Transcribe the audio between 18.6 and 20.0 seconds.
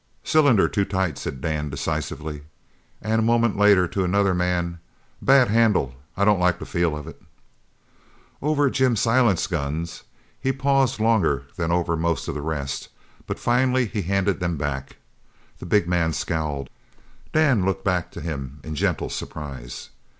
in gentle surprise.